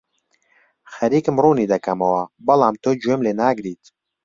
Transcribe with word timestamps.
خەریکم 0.93 1.35
ڕوونی 1.43 1.69
دەکەمەوە، 1.73 2.21
بەڵام 2.45 2.75
تۆ 2.83 2.89
گوێم 3.01 3.21
لێ 3.25 3.33
ناگریت. 3.41 3.83